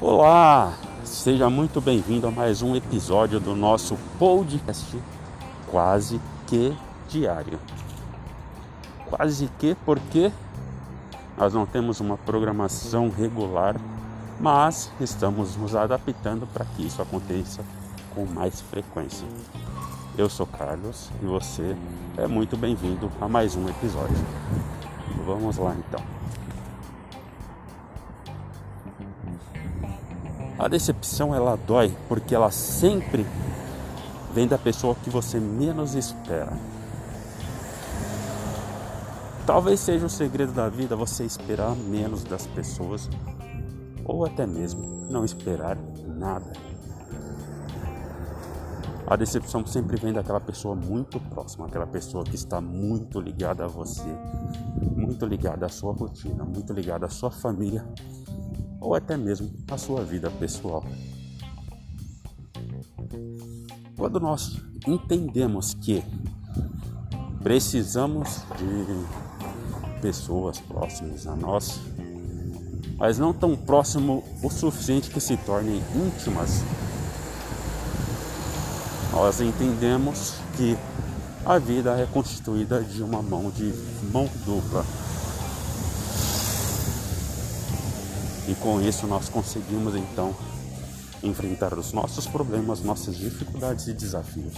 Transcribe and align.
Olá, 0.00 0.74
seja 1.04 1.48
muito 1.48 1.80
bem-vindo 1.80 2.26
a 2.26 2.30
mais 2.30 2.60
um 2.60 2.74
episódio 2.74 3.38
do 3.38 3.54
nosso 3.54 3.96
podcast 4.18 4.98
Quase 5.70 6.20
que 6.48 6.76
Diário. 7.08 7.58
Quase 9.06 9.48
que 9.58 9.76
porque 9.84 10.32
nós 11.36 11.54
não 11.54 11.64
temos 11.64 12.00
uma 12.00 12.18
programação 12.18 13.10
regular, 13.10 13.76
mas 14.40 14.90
estamos 15.00 15.56
nos 15.56 15.76
adaptando 15.76 16.46
para 16.52 16.64
que 16.64 16.84
isso 16.84 17.00
aconteça 17.00 17.62
com 18.14 18.26
mais 18.26 18.60
frequência. 18.60 19.26
Eu 20.16 20.28
sou 20.28 20.46
Carlos 20.46 21.08
e 21.22 21.24
você 21.24 21.74
é 22.18 22.26
muito 22.26 22.54
bem-vindo 22.54 23.10
a 23.18 23.26
mais 23.26 23.56
um 23.56 23.66
episódio. 23.66 24.14
Vamos 25.24 25.56
lá 25.56 25.74
então. 25.74 26.04
A 30.58 30.68
decepção 30.68 31.34
ela 31.34 31.56
dói 31.56 31.96
porque 32.08 32.34
ela 32.34 32.50
sempre 32.50 33.26
vem 34.34 34.46
da 34.46 34.58
pessoa 34.58 34.94
que 34.94 35.08
você 35.08 35.40
menos 35.40 35.94
espera. 35.94 36.52
Talvez 39.46 39.80
seja 39.80 40.04
o 40.04 40.10
segredo 40.10 40.52
da 40.52 40.68
vida 40.68 40.94
você 40.94 41.24
esperar 41.24 41.74
menos 41.74 42.22
das 42.22 42.46
pessoas 42.48 43.08
ou 44.04 44.26
até 44.26 44.46
mesmo 44.46 45.06
não 45.10 45.24
esperar 45.24 45.78
nada. 46.06 46.52
A 49.12 49.16
decepção 49.16 49.66
sempre 49.66 49.98
vem 49.98 50.10
daquela 50.10 50.40
pessoa 50.40 50.74
muito 50.74 51.20
próxima, 51.20 51.66
aquela 51.66 51.86
pessoa 51.86 52.24
que 52.24 52.34
está 52.34 52.62
muito 52.62 53.20
ligada 53.20 53.66
a 53.66 53.68
você, 53.68 54.08
muito 54.96 55.26
ligada 55.26 55.66
à 55.66 55.68
sua 55.68 55.92
rotina, 55.92 56.42
muito 56.46 56.72
ligada 56.72 57.04
à 57.04 57.10
sua 57.10 57.30
família 57.30 57.86
ou 58.80 58.94
até 58.94 59.14
mesmo 59.14 59.50
à 59.70 59.76
sua 59.76 60.02
vida 60.02 60.30
pessoal. 60.30 60.82
Quando 63.98 64.18
nós 64.18 64.58
entendemos 64.88 65.74
que 65.74 66.02
precisamos 67.42 68.40
de 68.56 70.00
pessoas 70.00 70.58
próximas 70.58 71.26
a 71.26 71.36
nós, 71.36 71.82
mas 72.96 73.18
não 73.18 73.34
tão 73.34 73.54
próximo 73.54 74.24
o 74.42 74.48
suficiente 74.48 75.10
que 75.10 75.20
se 75.20 75.36
tornem 75.36 75.82
íntimas, 75.94 76.64
nós 79.12 79.42
entendemos 79.42 80.36
que 80.56 80.76
a 81.44 81.58
vida 81.58 82.00
é 82.00 82.06
constituída 82.06 82.82
de 82.82 83.02
uma 83.02 83.20
mão 83.22 83.50
de 83.50 83.74
mão 84.10 84.28
dupla. 84.46 84.84
E 88.48 88.54
com 88.56 88.80
isso 88.80 89.06
nós 89.06 89.28
conseguimos 89.28 89.94
então 89.94 90.34
enfrentar 91.22 91.74
os 91.74 91.92
nossos 91.92 92.26
problemas, 92.26 92.82
nossas 92.82 93.16
dificuldades 93.16 93.86
e 93.86 93.92
desafios. 93.92 94.54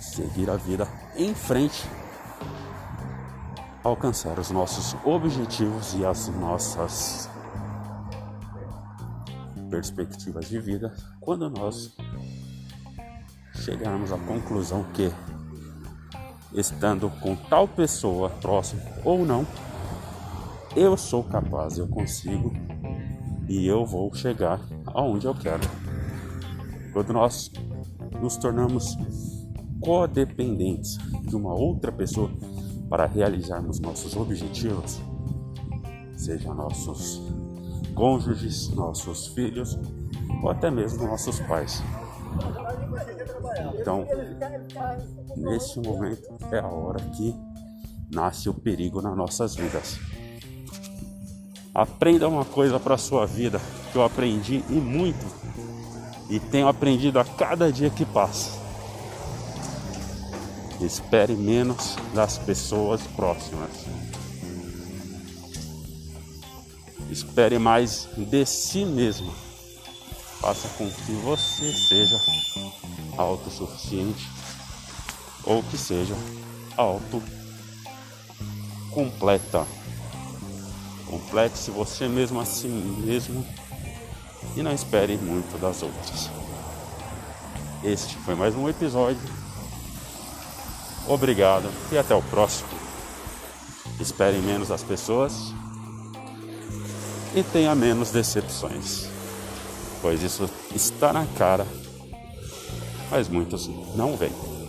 Seguir 0.00 0.50
a 0.50 0.56
vida 0.56 0.86
em 1.16 1.34
frente, 1.34 1.88
alcançar 3.84 4.38
os 4.38 4.50
nossos 4.50 4.96
objetivos 5.04 5.94
e 5.94 6.04
as 6.04 6.28
nossas 6.28 7.30
perspectivas 9.70 10.48
de 10.48 10.58
vida 10.60 10.94
quando 11.18 11.48
nós 11.48 11.96
chegarmos 13.62 14.12
à 14.12 14.18
conclusão 14.18 14.84
que, 14.92 15.10
estando 16.52 17.08
com 17.20 17.36
tal 17.36 17.66
pessoa 17.68 18.28
próximo 18.28 18.82
ou 19.04 19.24
não, 19.24 19.46
eu 20.74 20.96
sou 20.96 21.22
capaz, 21.22 21.78
eu 21.78 21.86
consigo 21.86 22.52
e 23.48 23.66
eu 23.66 23.84
vou 23.84 24.12
chegar 24.14 24.60
aonde 24.86 25.26
eu 25.26 25.34
quero. 25.34 25.62
Quando 26.92 27.12
nós 27.12 27.50
nos 28.20 28.36
tornamos 28.36 28.96
codependentes 29.80 30.98
de 31.26 31.36
uma 31.36 31.54
outra 31.54 31.90
pessoa 31.90 32.30
para 32.88 33.06
realizarmos 33.06 33.80
nossos 33.80 34.16
objetivos, 34.16 35.00
seja 36.16 36.52
nossos 36.54 37.22
cônjuges, 37.94 38.68
nossos 38.70 39.28
filhos 39.28 39.78
ou 40.42 40.50
até 40.50 40.70
mesmo 40.70 41.06
nossos 41.06 41.40
pais. 41.40 41.82
Então, 43.82 44.06
nesse 45.36 45.80
momento 45.80 46.22
é 46.52 46.60
a 46.60 46.68
hora 46.68 47.00
que 47.16 47.34
nasce 48.12 48.48
o 48.48 48.54
perigo 48.54 49.02
nas 49.02 49.16
nossas 49.16 49.56
vidas. 49.56 49.98
Aprenda 51.74 52.28
uma 52.28 52.44
coisa 52.44 52.78
para 52.78 52.94
a 52.94 52.98
sua 52.98 53.26
vida 53.26 53.60
que 53.90 53.98
eu 53.98 54.04
aprendi 54.04 54.64
e 54.70 54.74
muito 54.74 55.26
e 56.30 56.38
tenho 56.38 56.68
aprendido 56.68 57.18
a 57.18 57.24
cada 57.24 57.72
dia 57.72 57.90
que 57.90 58.04
passa. 58.04 58.50
Espere 60.80 61.34
menos 61.34 61.96
das 62.14 62.38
pessoas 62.38 63.02
próximas. 63.16 63.70
Espere 67.10 67.58
mais 67.58 68.08
de 68.16 68.46
si 68.46 68.84
mesmo. 68.84 69.51
Faça 70.42 70.68
com 70.70 70.90
que 70.90 71.12
você 71.12 71.72
seja 71.72 72.20
autossuficiente 73.16 74.28
ou 75.44 75.62
que 75.62 75.78
seja 75.78 76.16
auto 76.76 77.22
completa. 78.90 79.64
Complete-se 81.06 81.70
você 81.70 82.08
mesmo 82.08 82.40
a 82.40 82.44
si 82.44 82.66
mesmo 82.66 83.46
e 84.56 84.64
não 84.64 84.72
espere 84.72 85.16
muito 85.16 85.56
das 85.60 85.80
outras. 85.80 86.28
Este 87.84 88.16
foi 88.16 88.34
mais 88.34 88.56
um 88.56 88.68
episódio. 88.68 89.22
Obrigado 91.06 91.70
e 91.92 91.98
até 91.98 92.16
o 92.16 92.22
próximo. 92.22 92.68
Espere 94.00 94.38
menos 94.38 94.72
as 94.72 94.82
pessoas 94.82 95.54
e 97.32 97.44
tenha 97.44 97.76
menos 97.76 98.10
decepções, 98.10 99.06
pois 100.02 100.22
isso 100.22 100.50
está 100.74 101.12
na 101.12 101.24
cara, 101.38 101.66
mas 103.10 103.28
muitos 103.28 103.70
não 103.94 104.16
veem. 104.16 104.61